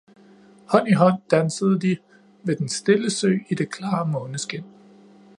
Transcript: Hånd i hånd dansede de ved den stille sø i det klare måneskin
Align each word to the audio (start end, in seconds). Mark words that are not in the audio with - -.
Hånd 0.71 0.87
i 0.93 0.95
hånd 0.99 1.17
dansede 1.33 1.77
de 1.83 1.91
ved 2.49 2.57
den 2.61 2.69
stille 2.75 3.09
sø 3.19 3.29
i 3.49 3.55
det 3.61 3.71
klare 3.77 4.05
måneskin 4.15 4.63